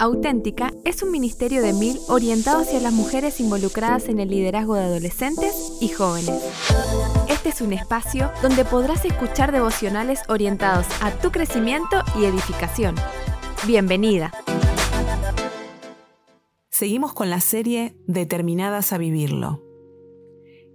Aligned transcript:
Auténtica 0.00 0.72
es 0.84 1.02
un 1.02 1.10
ministerio 1.10 1.60
de 1.60 1.72
mil 1.72 1.98
orientado 2.06 2.60
hacia 2.60 2.78
las 2.78 2.92
mujeres 2.92 3.40
involucradas 3.40 4.08
en 4.08 4.20
el 4.20 4.30
liderazgo 4.30 4.76
de 4.76 4.84
adolescentes 4.84 5.72
y 5.80 5.88
jóvenes. 5.88 6.40
Este 7.28 7.48
es 7.48 7.60
un 7.60 7.72
espacio 7.72 8.30
donde 8.40 8.64
podrás 8.64 9.04
escuchar 9.04 9.50
devocionales 9.50 10.20
orientados 10.28 10.86
a 11.00 11.10
tu 11.10 11.32
crecimiento 11.32 12.04
y 12.16 12.26
edificación. 12.26 12.94
Bienvenida. 13.66 14.32
Seguimos 16.70 17.12
con 17.12 17.28
la 17.28 17.40
serie 17.40 17.96
Determinadas 18.06 18.92
a 18.92 18.98
vivirlo. 18.98 19.64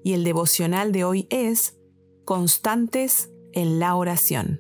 Y 0.04 0.16
el 0.16 0.26
devocional 0.26 0.92
de 0.92 1.06
hoy 1.06 1.28
es 1.30 1.78
Constantes 2.26 3.30
en 3.54 3.80
la 3.80 3.96
oración. 3.96 4.60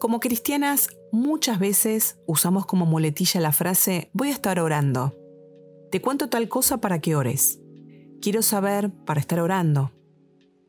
Como 0.00 0.18
cristianas 0.18 0.88
Muchas 1.12 1.58
veces 1.58 2.18
usamos 2.26 2.66
como 2.66 2.86
muletilla 2.86 3.40
la 3.40 3.50
frase 3.50 4.10
voy 4.12 4.28
a 4.28 4.32
estar 4.32 4.60
orando. 4.60 5.16
Te 5.90 6.00
cuento 6.00 6.28
tal 6.28 6.48
cosa 6.48 6.80
para 6.80 7.00
que 7.00 7.16
ores. 7.16 7.58
Quiero 8.22 8.42
saber 8.42 8.92
para 9.04 9.18
estar 9.18 9.40
orando. 9.40 9.90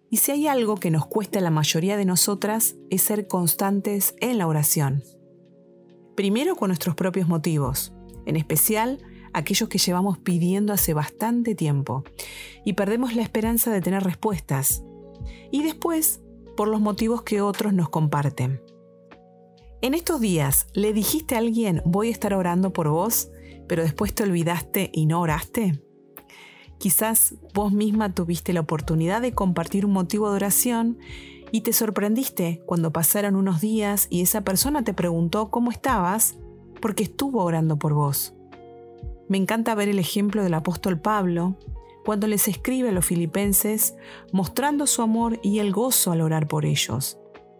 Y 0.09 0.17
si 0.17 0.31
hay 0.31 0.47
algo 0.47 0.77
que 0.77 0.89
nos 0.89 1.05
cuesta 1.05 1.37
a 1.37 1.43
la 1.43 1.51
mayoría 1.51 1.95
de 1.95 2.05
nosotras 2.05 2.75
es 2.89 3.03
ser 3.03 3.27
constantes 3.27 4.15
en 4.19 4.39
la 4.39 4.47
oración. 4.47 5.03
Primero 6.15 6.55
con 6.55 6.69
nuestros 6.69 6.95
propios 6.95 7.27
motivos, 7.27 7.93
en 8.25 8.35
especial 8.35 8.97
aquellos 9.33 9.69
que 9.69 9.77
llevamos 9.77 10.17
pidiendo 10.17 10.73
hace 10.73 10.95
bastante 10.95 11.53
tiempo 11.53 12.03
y 12.65 12.73
perdemos 12.73 13.13
la 13.13 13.21
esperanza 13.21 13.69
de 13.69 13.81
tener 13.81 14.03
respuestas. 14.03 14.83
Y 15.51 15.61
después 15.61 16.19
por 16.57 16.67
los 16.67 16.81
motivos 16.81 17.21
que 17.21 17.41
otros 17.41 17.73
nos 17.73 17.89
comparten. 17.89 18.70
En 19.83 19.95
estos 19.95 20.21
días, 20.21 20.67
¿le 20.75 20.93
dijiste 20.93 21.33
a 21.33 21.39
alguien 21.39 21.81
voy 21.85 22.09
a 22.09 22.11
estar 22.11 22.35
orando 22.35 22.71
por 22.71 22.89
vos, 22.89 23.31
pero 23.67 23.81
después 23.81 24.13
te 24.13 24.21
olvidaste 24.21 24.91
y 24.93 25.07
no 25.07 25.19
oraste? 25.19 25.81
Quizás 26.77 27.33
vos 27.55 27.73
misma 27.73 28.13
tuviste 28.13 28.53
la 28.53 28.59
oportunidad 28.59 29.23
de 29.23 29.33
compartir 29.33 29.87
un 29.87 29.93
motivo 29.93 30.29
de 30.29 30.35
oración 30.35 30.99
y 31.51 31.61
te 31.61 31.73
sorprendiste 31.73 32.61
cuando 32.67 32.93
pasaron 32.93 33.35
unos 33.35 33.59
días 33.59 34.05
y 34.11 34.21
esa 34.21 34.41
persona 34.41 34.83
te 34.83 34.93
preguntó 34.93 35.49
cómo 35.49 35.71
estabas 35.71 36.37
porque 36.79 37.01
estuvo 37.01 37.43
orando 37.43 37.79
por 37.79 37.95
vos. 37.95 38.35
Me 39.29 39.37
encanta 39.37 39.73
ver 39.73 39.89
el 39.89 39.97
ejemplo 39.97 40.43
del 40.43 40.53
apóstol 40.53 40.99
Pablo 40.99 41.57
cuando 42.05 42.27
les 42.27 42.47
escribe 42.47 42.89
a 42.89 42.93
los 42.93 43.05
filipenses 43.05 43.95
mostrando 44.31 44.85
su 44.85 45.01
amor 45.01 45.39
y 45.41 45.57
el 45.57 45.71
gozo 45.71 46.11
al 46.11 46.21
orar 46.21 46.47
por 46.47 46.65
ellos 46.65 47.17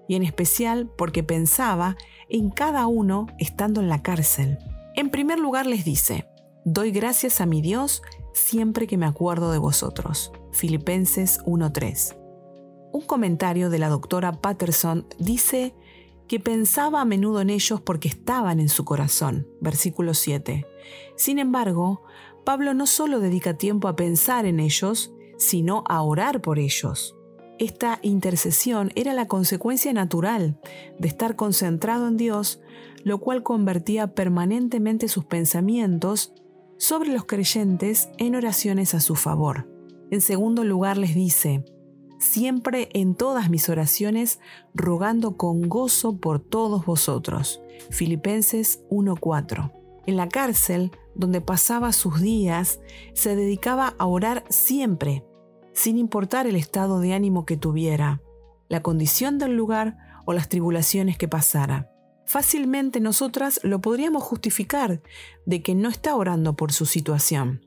y 0.08 0.16
en 0.16 0.24
especial 0.24 0.90
porque 0.98 1.24
pensaba 1.24 1.96
en 2.30 2.50
cada 2.50 2.88
uno 2.88 3.28
estando 3.40 3.82
en 3.82 3.90
la 3.90 4.02
cárcel. 4.02 4.58
En 4.96 5.10
primer 5.10 5.40
lugar 5.40 5.66
les 5.66 5.86
dice, 5.86 6.28
doy 6.66 6.92
gracias 6.92 7.42
a 7.42 7.46
mi 7.46 7.62
Dios 7.62 8.02
siempre 8.34 8.88
que 8.88 8.98
me 8.98 9.06
acuerdo 9.06 9.52
de 9.52 9.58
vosotros. 9.58 10.32
Filipenses 10.52 11.40
1.3. 11.46 12.18
Un 12.94 13.02
comentario 13.02 13.70
de 13.70 13.80
la 13.80 13.90
doctora 13.90 14.34
Patterson 14.34 15.08
dice 15.18 15.74
que 16.28 16.40
pensaba 16.40 17.02
a 17.02 17.06
menudo 17.06 17.42
en 17.42 17.50
ellos 17.50 17.82
porque 17.82 18.08
estaban 18.08 18.60
en 18.60 18.70
su 18.70 18.86
corazón. 18.86 19.48
Versículo 19.62 20.14
7. 20.14 20.66
Sin 21.16 21.40
embargo, 21.40 22.04
Pablo 22.46 22.74
no 22.74 22.86
solo 22.86 23.20
dedica 23.20 23.58
tiempo 23.58 23.88
a 23.88 23.96
pensar 23.96 24.46
en 24.46 24.60
ellos, 24.60 25.14
sino 25.38 25.84
a 25.88 26.02
orar 26.02 26.42
por 26.42 26.60
ellos. 26.60 27.16
Esta 27.62 28.00
intercesión 28.02 28.92
era 28.96 29.14
la 29.14 29.28
consecuencia 29.28 29.94
natural 29.94 30.60
de 30.98 31.08
estar 31.08 31.36
concentrado 31.36 32.08
en 32.08 32.18
Dios, 32.18 32.60
lo 33.04 33.20
cual 33.20 33.44
convertía 33.44 34.16
permanentemente 34.16 35.08
sus 35.08 35.26
pensamientos 35.26 36.34
sobre 36.80 37.14
los 37.14 37.26
creyentes 37.26 38.10
en 38.18 38.34
oraciones 38.34 38.96
a 38.96 39.00
su 39.00 39.14
favor. 39.14 39.70
En 40.10 40.22
segundo 40.22 40.64
lugar 40.64 40.98
les 40.98 41.14
dice, 41.14 41.64
siempre 42.18 42.90
en 42.94 43.14
todas 43.14 43.52
mis 43.52 43.70
oraciones 43.70 44.40
rogando 44.74 45.38
con 45.38 45.70
gozo 45.70 46.18
por 46.18 46.40
todos 46.40 46.84
vosotros. 46.84 47.62
Filipenses 47.92 48.84
1:4. 48.90 49.72
En 50.08 50.18
la 50.18 50.28
cárcel, 50.28 50.90
donde 51.14 51.42
pasaba 51.42 51.94
sus 51.94 52.22
días, 52.22 52.80
se 53.14 53.36
dedicaba 53.36 53.94
a 54.00 54.08
orar 54.08 54.46
siempre 54.50 55.24
sin 55.74 55.98
importar 55.98 56.48
el 56.48 56.56
estado 56.56 57.00
de 57.00 57.14
ánimo 57.14 57.46
que 57.46 57.58
tuviera, 57.58 58.22
la 58.70 58.82
condición 58.82 59.38
del 59.38 59.56
lugar 59.56 59.98
o 60.26 60.34
las 60.34 60.50
tribulaciones 60.50 61.18
que 61.18 61.28
pasara. 61.28 61.92
Fácilmente 62.26 63.00
nosotras 63.00 63.60
lo 63.64 63.82
podríamos 63.82 64.24
justificar 64.24 65.02
de 65.46 65.62
que 65.62 65.76
no 65.76 65.90
está 65.90 66.16
orando 66.16 66.56
por 66.56 66.72
su 66.72 66.86
situación. 66.86 67.66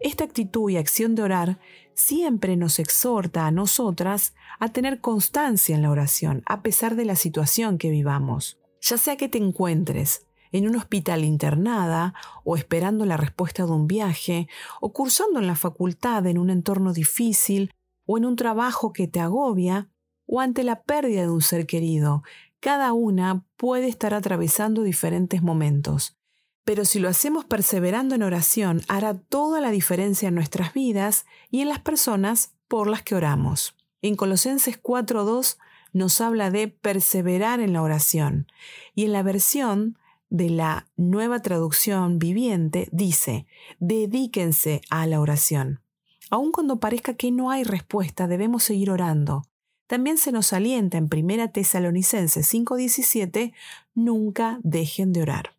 Esta 0.00 0.24
actitud 0.24 0.68
y 0.68 0.76
acción 0.76 1.14
de 1.14 1.22
orar 1.22 1.60
siempre 1.94 2.56
nos 2.56 2.78
exhorta 2.78 3.46
a 3.46 3.52
nosotras 3.52 4.34
a 4.58 4.68
tener 4.68 5.00
constancia 5.00 5.76
en 5.76 5.82
la 5.82 5.90
oración, 5.90 6.42
a 6.46 6.62
pesar 6.62 6.96
de 6.96 7.04
la 7.04 7.16
situación 7.16 7.78
que 7.78 7.90
vivamos. 7.90 8.58
Ya 8.80 8.98
sea 8.98 9.16
que 9.16 9.28
te 9.28 9.38
encuentres 9.38 10.26
en 10.52 10.68
un 10.68 10.76
hospital 10.76 11.24
internada 11.24 12.14
o 12.44 12.56
esperando 12.56 13.04
la 13.06 13.16
respuesta 13.16 13.64
de 13.64 13.72
un 13.72 13.86
viaje 13.86 14.48
o 14.80 14.92
cursando 14.92 15.40
en 15.40 15.46
la 15.46 15.56
facultad 15.56 16.26
en 16.26 16.38
un 16.38 16.50
entorno 16.50 16.92
difícil 16.92 17.72
o 18.06 18.18
en 18.18 18.24
un 18.24 18.36
trabajo 18.36 18.92
que 18.92 19.08
te 19.08 19.20
agobia 19.20 19.88
o 20.26 20.40
ante 20.40 20.62
la 20.62 20.82
pérdida 20.82 21.22
de 21.22 21.30
un 21.30 21.42
ser 21.42 21.66
querido. 21.66 22.22
Cada 22.60 22.92
una 22.92 23.44
puede 23.56 23.88
estar 23.88 24.14
atravesando 24.14 24.82
diferentes 24.82 25.42
momentos. 25.42 26.16
Pero 26.64 26.84
si 26.84 27.00
lo 27.00 27.08
hacemos 27.08 27.44
perseverando 27.44 28.14
en 28.14 28.22
oración, 28.22 28.82
hará 28.86 29.14
toda 29.14 29.60
la 29.60 29.70
diferencia 29.70 30.28
en 30.28 30.36
nuestras 30.36 30.72
vidas 30.72 31.26
y 31.50 31.60
en 31.60 31.68
las 31.68 31.80
personas 31.80 32.54
por 32.68 32.88
las 32.88 33.02
que 33.02 33.16
oramos. 33.16 33.74
En 34.00 34.14
Colosenses 34.14 34.80
4.2 34.80 35.58
nos 35.92 36.20
habla 36.20 36.50
de 36.50 36.68
perseverar 36.68 37.60
en 37.60 37.72
la 37.72 37.82
oración 37.82 38.46
y 38.94 39.04
en 39.04 39.12
la 39.12 39.22
versión 39.22 39.98
de 40.32 40.48
la 40.48 40.88
nueva 40.96 41.42
traducción 41.42 42.18
viviente 42.18 42.88
dice, 42.90 43.46
dedíquense 43.80 44.80
a 44.88 45.06
la 45.06 45.20
oración. 45.20 45.82
Aun 46.30 46.52
cuando 46.52 46.80
parezca 46.80 47.12
que 47.12 47.30
no 47.30 47.50
hay 47.50 47.64
respuesta, 47.64 48.26
debemos 48.26 48.62
seguir 48.62 48.90
orando. 48.90 49.42
También 49.86 50.16
se 50.16 50.32
nos 50.32 50.54
alienta 50.54 50.96
en 50.96 51.10
1 51.12 51.50
Tesalonicenses 51.52 52.46
5:17, 52.50 53.52
nunca 53.94 54.58
dejen 54.62 55.12
de 55.12 55.20
orar. 55.20 55.54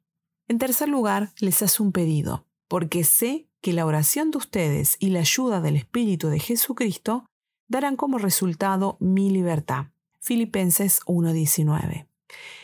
En 0.48 0.58
tercer 0.58 0.90
lugar, 0.90 1.32
les 1.40 1.62
hace 1.62 1.84
un 1.84 1.92
pedido, 1.92 2.48
porque 2.68 3.04
sé 3.04 3.48
que 3.62 3.74
la 3.74 3.86
oración 3.86 4.32
de 4.32 4.40
ustedes 4.40 4.98
y 5.00 5.10
la 5.10 5.20
ayuda 5.20 5.62
del 5.62 5.76
Espíritu 5.76 6.30
de 6.30 6.40
Jesucristo 6.40 7.28
darán 7.68 7.96
como 7.96 8.18
resultado 8.18 8.98
mi 9.00 9.30
libertad. 9.30 9.86
Filipenses 10.20 11.02
1:19. 11.06 12.08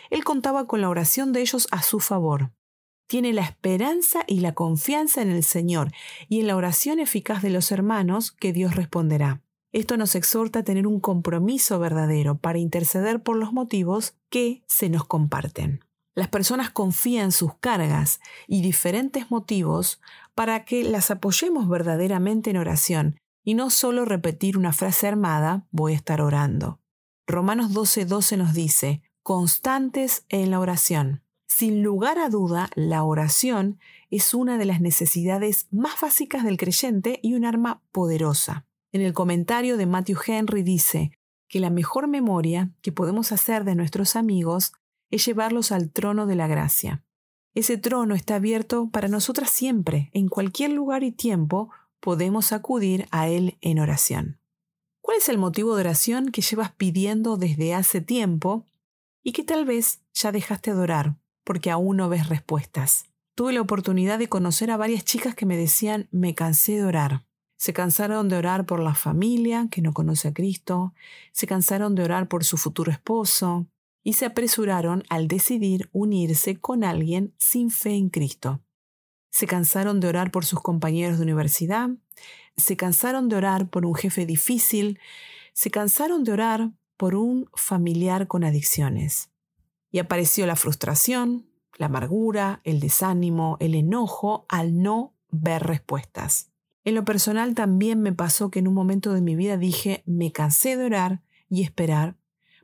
Él 0.10 0.24
contaba 0.24 0.68
con 0.68 0.82
la 0.82 0.90
oración 0.90 1.34
de 1.34 1.42
ellos 1.42 1.68
a 1.72 1.82
su 1.82 2.00
favor. 2.00 2.52
Tiene 3.08 3.34
la 3.34 3.42
esperanza 3.42 4.24
y 4.28 4.40
la 4.40 4.54
confianza 4.54 5.22
en 5.22 5.30
el 5.30 5.44
Señor 5.44 5.92
y 6.28 6.42
en 6.42 6.48
la 6.48 6.56
oración 6.56 7.00
eficaz 7.00 7.42
de 7.42 7.50
los 7.50 7.72
hermanos 7.72 8.32
que 8.32 8.54
Dios 8.54 8.76
responderá. 8.76 9.42
Esto 9.72 9.98
nos 9.98 10.16
exhorta 10.16 10.60
a 10.60 10.64
tener 10.64 10.88
un 10.88 11.00
compromiso 11.00 11.80
verdadero 11.80 12.38
para 12.38 12.60
interceder 12.60 13.22
por 13.22 13.36
los 13.36 13.54
motivos 13.54 14.16
que 14.30 14.64
se 14.68 14.90
nos 14.90 15.06
comparten. 15.06 15.84
Las 16.16 16.28
personas 16.28 16.72
confían 16.72 17.32
sus 17.32 17.54
cargas 17.56 18.20
y 18.48 18.62
diferentes 18.62 19.30
motivos 19.32 20.02
para 20.36 20.66
que 20.66 20.84
las 20.84 21.12
apoyemos 21.12 21.70
verdaderamente 21.70 22.50
en 22.50 22.58
oración 22.58 23.20
y 23.44 23.54
no 23.54 23.70
solo 23.70 24.06
repetir 24.06 24.58
una 24.58 24.74
frase 24.74 25.08
armada, 25.08 25.66
voy 25.72 25.94
a 25.94 25.96
estar 25.96 26.22
orando. 26.22 26.80
Romanos 27.26 27.72
12:12 27.72 28.06
12 28.06 28.38
nos 28.38 28.54
dice, 28.54 29.02
constantes 29.24 30.26
en 30.30 30.52
la 30.52 30.60
oración. 30.60 31.24
Sin 31.46 31.84
lugar 31.84 32.20
a 32.20 32.30
duda, 32.30 32.70
la 32.76 33.04
oración 33.04 33.80
es 34.10 34.34
una 34.34 34.58
de 34.58 34.66
las 34.66 34.82
necesidades 34.82 35.68
más 35.72 36.00
básicas 36.00 36.44
del 36.44 36.58
creyente 36.58 37.20
y 37.22 37.34
un 37.34 37.44
arma 37.44 37.82
poderosa. 37.92 38.66
En 38.92 39.02
el 39.02 39.14
comentario 39.14 39.78
de 39.78 39.86
Matthew 39.86 40.18
Henry 40.26 40.64
dice 40.64 41.12
que 41.48 41.60
la 41.60 41.70
mejor 41.70 42.08
memoria 42.08 42.72
que 42.82 42.92
podemos 42.92 43.32
hacer 43.32 43.64
de 43.64 43.76
nuestros 43.76 44.16
amigos 44.16 44.74
es 45.12 45.26
llevarlos 45.26 45.72
al 45.72 45.92
trono 45.92 46.28
de 46.28 46.36
la 46.36 46.48
gracia. 46.48 47.04
Ese 47.56 47.78
trono 47.78 48.16
está 48.16 48.36
abierto 48.36 48.90
para 48.92 49.08
nosotras 49.08 49.50
siempre, 49.50 50.12
en 50.14 50.28
cualquier 50.28 50.72
lugar 50.72 51.04
y 51.04 51.12
tiempo 51.12 51.72
podemos 52.00 52.54
acudir 52.54 53.08
a 53.12 53.28
él 53.28 53.58
en 53.62 53.80
oración. 53.80 54.40
¿Cuál 55.02 55.18
es 55.18 55.30
el 55.30 55.40
motivo 55.40 55.76
de 55.76 55.82
oración 55.82 56.32
que 56.32 56.42
llevas 56.42 56.72
pidiendo 56.72 57.38
desde 57.38 57.74
hace 57.74 58.02
tiempo 58.02 58.66
y 59.24 59.32
que 59.32 59.44
tal 59.44 59.66
vez 59.66 60.02
ya 60.14 60.32
dejaste 60.32 60.74
de 60.74 60.80
orar 60.80 61.16
porque 61.50 61.72
aún 61.72 61.98
no 61.98 62.10
ves 62.10 62.30
respuestas. 62.30 63.06
Tuve 63.34 63.54
la 63.54 63.62
oportunidad 63.62 64.20
de 64.20 64.30
conocer 64.30 64.70
a 64.70 64.78
varias 64.78 65.04
chicas 65.04 65.34
que 65.34 65.48
me 65.48 65.58
decían, 65.58 66.08
me 66.12 66.36
cansé 66.36 66.74
de 66.74 66.84
orar. 66.84 67.26
Se 67.58 67.74
cansaron 67.74 68.30
de 68.30 68.36
orar 68.36 68.68
por 68.68 68.80
la 68.80 68.94
familia 68.94 69.68
que 69.72 69.82
no 69.82 69.92
conoce 69.92 70.28
a 70.28 70.34
Cristo, 70.36 70.94
se 71.32 71.48
cansaron 71.48 71.96
de 71.96 72.04
orar 72.04 72.28
por 72.28 72.44
su 72.44 72.56
futuro 72.58 72.92
esposo, 72.92 73.66
y 74.04 74.14
se 74.14 74.28
apresuraron 74.28 75.04
al 75.10 75.28
decidir 75.28 75.90
unirse 75.92 76.58
con 76.58 76.84
alguien 76.84 77.34
sin 77.40 77.72
fe 77.72 77.96
en 77.96 78.10
Cristo. 78.10 78.62
Se 79.32 79.48
cansaron 79.48 80.00
de 80.00 80.08
orar 80.08 80.30
por 80.30 80.46
sus 80.46 80.62
compañeros 80.62 81.18
de 81.18 81.24
universidad, 81.24 81.90
se 82.58 82.78
cansaron 82.78 83.28
de 83.28 83.38
orar 83.38 83.72
por 83.72 83.88
un 83.88 83.96
jefe 83.96 84.28
difícil, 84.28 85.00
se 85.54 85.72
cansaron 85.72 86.24
de 86.24 86.32
orar 86.32 86.72
por 87.00 87.16
un 87.16 87.50
familiar 87.56 88.28
con 88.28 88.44
adicciones. 88.44 89.32
Y 89.90 90.00
apareció 90.00 90.46
la 90.46 90.58
frustración, 90.58 91.46
la 91.78 91.86
amargura, 91.86 92.60
el 92.66 92.82
desánimo, 92.82 93.56
el 93.62 93.74
enojo 93.74 94.46
al 94.50 94.82
no 94.82 95.16
ver 95.32 95.64
respuestas. 95.64 96.52
En 96.84 96.96
lo 96.96 97.06
personal 97.06 97.56
también 97.56 98.02
me 98.02 98.12
pasó 98.12 98.52
que 98.52 98.60
en 98.60 98.68
un 98.68 98.74
momento 98.74 99.14
de 99.14 99.22
mi 99.22 99.38
vida 99.38 99.56
dije, 99.56 100.04
me 100.06 100.34
cansé 100.34 100.76
de 100.76 100.88
orar 100.88 101.22
y 101.48 101.64
esperar 101.64 102.18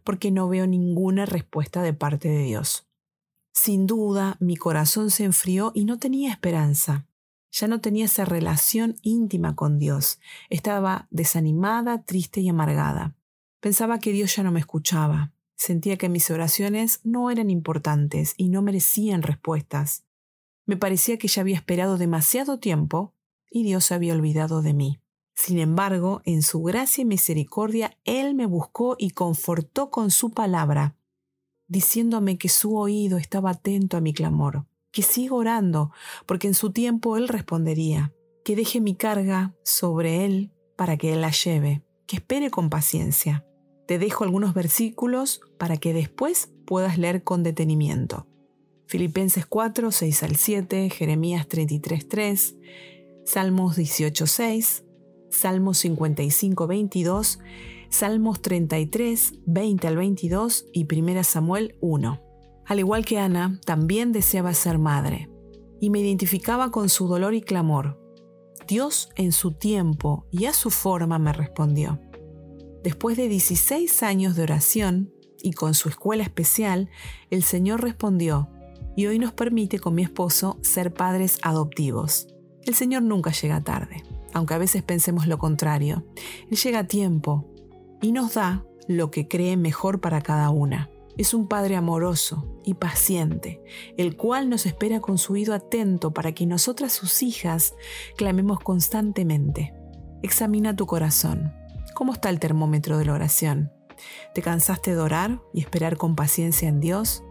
porque 0.03 0.31
no 0.31 0.49
veo 0.49 0.67
ninguna 0.67 1.25
respuesta 1.25 1.81
de 1.81 1.93
parte 1.93 2.27
de 2.27 2.43
Dios. 2.43 2.89
Sin 3.53 3.87
duda, 3.87 4.35
mi 4.41 4.57
corazón 4.57 5.11
se 5.11 5.23
enfrió 5.23 5.71
y 5.73 5.85
no 5.85 5.97
tenía 5.97 6.29
esperanza. 6.29 7.07
Ya 7.53 7.69
no 7.69 7.79
tenía 7.79 8.03
esa 8.03 8.25
relación 8.25 8.97
íntima 9.01 9.55
con 9.55 9.79
Dios. 9.79 10.19
Estaba 10.49 11.07
desanimada, 11.09 12.03
triste 12.03 12.41
y 12.41 12.49
amargada. 12.49 13.15
Pensaba 13.65 13.97
que 13.97 14.11
Dios 14.11 14.35
ya 14.35 14.43
no 14.43 14.51
me 14.51 14.59
escuchaba. 14.59 15.33
Sentía 15.55 15.97
que 15.97 16.07
mis 16.07 16.29
oraciones 16.29 16.99
no 17.03 17.31
eran 17.31 17.49
importantes 17.49 18.35
y 18.37 18.49
no 18.49 18.61
merecían 18.61 19.23
respuestas. 19.23 20.05
Me 20.67 20.77
parecía 20.77 21.17
que 21.17 21.27
ya 21.27 21.41
había 21.41 21.55
esperado 21.55 21.97
demasiado 21.97 22.59
tiempo 22.59 23.15
y 23.49 23.63
Dios 23.63 23.91
había 23.91 24.13
olvidado 24.13 24.61
de 24.61 24.75
mí. 24.75 24.99
Sin 25.33 25.57
embargo, 25.57 26.21
en 26.25 26.43
su 26.43 26.61
gracia 26.61 27.01
y 27.01 27.05
misericordia, 27.05 27.97
Él 28.03 28.35
me 28.35 28.45
buscó 28.45 28.97
y 28.99 29.09
confortó 29.09 29.89
con 29.89 30.11
su 30.11 30.29
palabra, 30.29 30.95
diciéndome 31.67 32.37
que 32.37 32.49
su 32.49 32.77
oído 32.77 33.17
estaba 33.17 33.49
atento 33.49 33.97
a 33.97 34.01
mi 34.01 34.13
clamor, 34.13 34.67
que 34.91 35.01
siga 35.01 35.33
orando, 35.33 35.91
porque 36.27 36.45
en 36.45 36.53
su 36.53 36.71
tiempo 36.71 37.17
Él 37.17 37.27
respondería, 37.27 38.13
que 38.43 38.55
deje 38.55 38.79
mi 38.79 38.93
carga 38.93 39.55
sobre 39.63 40.23
Él 40.23 40.51
para 40.75 40.97
que 40.97 41.13
Él 41.13 41.21
la 41.21 41.31
lleve, 41.31 41.81
que 42.05 42.17
espere 42.17 42.51
con 42.51 42.69
paciencia. 42.69 43.43
Te 43.87 43.99
dejo 43.99 44.23
algunos 44.23 44.53
versículos 44.53 45.41
para 45.57 45.77
que 45.77 45.93
después 45.93 46.49
puedas 46.65 46.97
leer 46.97 47.23
con 47.23 47.43
detenimiento. 47.43 48.27
Filipenses 48.87 49.45
4, 49.45 49.91
6 49.91 50.23
al 50.23 50.35
7, 50.35 50.89
Jeremías 50.89 51.47
33, 51.47 52.07
3, 52.07 52.55
Salmos 53.25 53.75
18, 53.75 54.27
6, 54.27 54.83
Salmos 55.29 55.77
55, 55.79 56.67
22, 56.67 57.39
Salmos 57.89 58.41
33, 58.41 59.33
20 59.45 59.87
al 59.87 59.97
22 59.97 60.65
y 60.71 60.87
1 60.91 61.23
Samuel 61.23 61.75
1. 61.81 62.21
Al 62.65 62.79
igual 62.79 63.05
que 63.05 63.19
Ana, 63.19 63.59
también 63.65 64.11
deseaba 64.11 64.53
ser 64.53 64.79
madre, 64.79 65.29
y 65.79 65.89
me 65.89 65.99
identificaba 65.99 66.71
con 66.71 66.89
su 66.89 67.07
dolor 67.07 67.33
y 67.33 67.41
clamor. 67.41 67.99
Dios 68.67 69.09
en 69.15 69.31
su 69.31 69.51
tiempo 69.51 70.25
y 70.31 70.45
a 70.45 70.53
su 70.53 70.71
forma 70.71 71.19
me 71.19 71.33
respondió. 71.33 71.99
Después 72.85 73.17
de 73.17 73.27
16 73.27 74.01
años 74.03 74.37
de 74.37 74.43
oración 74.43 75.11
y 75.43 75.51
con 75.51 75.73
su 75.73 75.89
escuela 75.89 76.23
especial, 76.23 76.89
el 77.29 77.43
Señor 77.43 77.81
respondió, 77.81 78.49
y 78.95 79.07
hoy 79.07 79.19
nos 79.19 79.33
permite 79.33 79.79
con 79.79 79.93
mi 79.93 80.03
esposo 80.03 80.57
ser 80.61 80.93
padres 80.93 81.37
adoptivos. 81.41 82.27
El 82.63 82.75
Señor 82.75 83.01
nunca 83.01 83.31
llega 83.33 83.61
tarde 83.61 84.03
aunque 84.35 84.53
a 84.53 84.57
veces 84.57 84.83
pensemos 84.83 85.27
lo 85.27 85.39
contrario. 85.39 86.03
Él 86.51 86.57
llega 86.57 86.79
a 86.79 86.87
tiempo 86.87 87.45
y 88.01 88.11
nos 88.11 88.33
da 88.33 88.65
lo 88.89 89.09
que 89.09 89.29
cree 89.29 89.55
mejor 89.55 90.01
para 90.01 90.21
cada 90.21 90.49
una. 90.49 90.89
Es 91.17 91.33
un 91.33 91.47
Padre 91.47 91.77
amoroso 91.77 92.59
y 92.65 92.73
paciente, 92.73 93.61
el 93.97 94.17
cual 94.17 94.49
nos 94.49 94.65
espera 94.65 94.99
con 94.99 95.17
su 95.17 95.33
oído 95.33 95.53
atento 95.53 96.13
para 96.13 96.33
que 96.33 96.45
nosotras 96.45 96.91
sus 96.91 97.23
hijas 97.23 97.75
clamemos 98.17 98.59
constantemente. 98.59 99.73
Examina 100.21 100.75
tu 100.75 100.85
corazón. 100.85 101.53
¿Cómo 101.95 102.11
está 102.11 102.29
el 102.29 102.41
termómetro 102.41 102.97
de 102.97 103.05
la 103.05 103.13
oración? 103.13 103.71
¿Te 104.33 104.41
cansaste 104.41 104.93
de 104.93 104.99
orar 104.99 105.41
y 105.53 105.61
esperar 105.61 105.95
con 105.95 106.17
paciencia 106.17 106.67
en 106.67 106.81
Dios? 106.81 107.23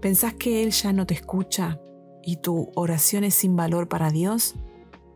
¿Pensás 0.00 0.32
que 0.32 0.62
Él 0.62 0.70
ya 0.70 0.94
no 0.94 1.06
te 1.06 1.12
escucha 1.12 1.78
y 2.22 2.38
tu 2.38 2.72
oración 2.76 3.24
es 3.24 3.34
sin 3.34 3.56
valor 3.56 3.88
para 3.88 4.10
Dios? 4.10 4.54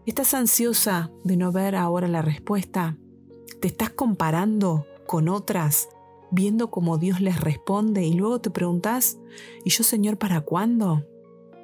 ¿Estás 0.05 0.35
ansiosa 0.35 1.11
de 1.25 1.39
no 1.39 1.51
ver 1.51 1.77
ahora 1.77 2.09
la 2.09 2.21
respuesta? 2.21 2.99
¿Te 3.63 3.69
estás 3.69 3.89
comparando 3.89 4.85
con 5.07 5.31
otras, 5.31 5.89
viendo 6.31 6.71
cómo 6.71 6.99
Dios 6.99 7.23
les 7.23 7.41
responde 7.41 8.05
y 8.05 8.13
luego 8.13 8.43
te 8.43 8.51
preguntas, 8.51 9.17
¿y 9.65 9.71
yo 9.71 9.83
Señor 9.83 10.19
para 10.19 10.43
cuándo? 10.43 11.07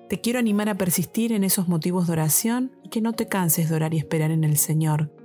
Te 0.08 0.22
quiero 0.22 0.38
animar 0.38 0.70
a 0.70 0.78
persistir 0.78 1.32
en 1.32 1.44
esos 1.44 1.68
motivos 1.68 2.06
de 2.06 2.14
oración 2.14 2.72
y 2.82 2.88
que 2.88 3.02
no 3.02 3.12
te 3.12 3.28
canses 3.28 3.68
de 3.68 3.76
orar 3.76 3.92
y 3.92 3.98
esperar 3.98 4.30
en 4.30 4.42
el 4.42 4.56
Señor. 4.56 5.15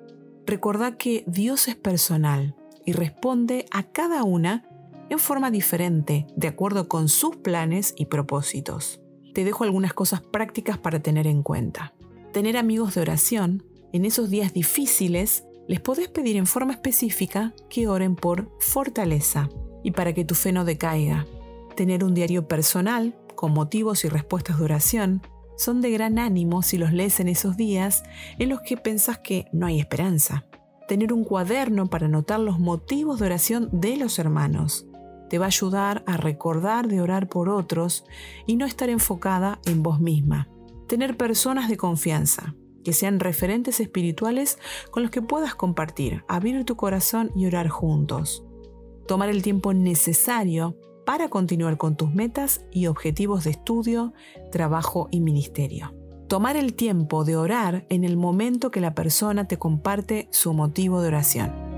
Recordá 0.51 0.97
que 0.97 1.23
Dios 1.27 1.67
es 1.67 1.75
personal 1.75 2.55
y 2.85 2.91
responde 2.91 3.65
a 3.71 3.83
cada 3.83 4.23
una 4.23 4.67
en 5.09 5.17
forma 5.17 5.49
diferente, 5.49 6.27
de 6.35 6.47
acuerdo 6.47 6.87
con 6.87 7.09
sus 7.09 7.37
planes 7.37 7.93
y 7.97 8.07
propósitos. 8.07 9.01
Te 9.33 9.43
dejo 9.43 9.63
algunas 9.63 9.93
cosas 9.93 10.21
prácticas 10.21 10.77
para 10.77 10.99
tener 10.99 11.25
en 11.25 11.41
cuenta 11.41 11.93
tener 12.31 12.57
amigos 12.57 12.95
de 12.95 13.01
oración, 13.01 13.63
en 13.93 14.05
esos 14.05 14.29
días 14.29 14.53
difíciles 14.53 15.43
les 15.67 15.79
podés 15.79 16.07
pedir 16.07 16.37
en 16.37 16.47
forma 16.47 16.73
específica 16.73 17.53
que 17.69 17.87
oren 17.87 18.15
por 18.15 18.49
fortaleza 18.59 19.49
y 19.83 19.91
para 19.91 20.13
que 20.13 20.25
tu 20.25 20.35
fe 20.35 20.51
no 20.51 20.65
decaiga. 20.65 21.25
Tener 21.75 22.03
un 22.03 22.13
diario 22.13 22.47
personal 22.47 23.15
con 23.35 23.53
motivos 23.53 24.05
y 24.05 24.09
respuestas 24.09 24.57
de 24.57 24.63
oración 24.63 25.21
son 25.57 25.81
de 25.81 25.91
gran 25.91 26.19
ánimo 26.19 26.61
si 26.63 26.77
los 26.77 26.93
lees 26.93 27.19
en 27.19 27.27
esos 27.27 27.57
días 27.57 28.03
en 28.39 28.49
los 28.49 28.61
que 28.61 28.77
pensás 28.77 29.19
que 29.19 29.45
no 29.51 29.65
hay 29.65 29.79
esperanza. 29.79 30.45
Tener 30.87 31.13
un 31.13 31.23
cuaderno 31.23 31.89
para 31.89 32.07
anotar 32.07 32.39
los 32.39 32.59
motivos 32.59 33.19
de 33.19 33.27
oración 33.27 33.69
de 33.71 33.97
los 33.97 34.19
hermanos 34.19 34.85
te 35.29 35.37
va 35.37 35.45
a 35.45 35.47
ayudar 35.47 36.03
a 36.07 36.17
recordar 36.17 36.87
de 36.87 36.99
orar 36.99 37.29
por 37.29 37.47
otros 37.47 38.03
y 38.45 38.57
no 38.57 38.65
estar 38.65 38.89
enfocada 38.89 39.59
en 39.65 39.81
vos 39.81 40.01
misma 40.01 40.49
tener 40.91 41.15
personas 41.15 41.69
de 41.69 41.77
confianza, 41.77 42.53
que 42.83 42.91
sean 42.91 43.21
referentes 43.21 43.79
espirituales 43.79 44.59
con 44.91 45.03
los 45.03 45.09
que 45.09 45.21
puedas 45.21 45.55
compartir, 45.55 46.25
abrir 46.27 46.65
tu 46.65 46.75
corazón 46.75 47.31
y 47.33 47.45
orar 47.45 47.69
juntos. 47.69 48.43
Tomar 49.07 49.29
el 49.29 49.41
tiempo 49.41 49.73
necesario 49.73 50.75
para 51.11 51.27
continuar 51.27 51.77
con 51.77 51.97
tus 51.97 52.13
metas 52.13 52.61
y 52.71 52.87
objetivos 52.87 53.43
de 53.43 53.49
estudio, 53.49 54.13
trabajo 54.49 55.09
y 55.11 55.19
ministerio. 55.19 55.93
Tomar 56.29 56.55
el 56.55 56.73
tiempo 56.73 57.25
de 57.25 57.35
orar 57.35 57.85
en 57.89 58.05
el 58.05 58.15
momento 58.15 58.71
que 58.71 58.79
la 58.79 58.95
persona 58.95 59.45
te 59.45 59.57
comparte 59.57 60.29
su 60.31 60.53
motivo 60.53 61.01
de 61.01 61.09
oración. 61.09 61.70